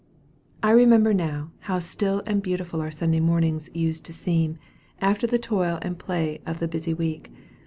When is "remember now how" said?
0.71-1.77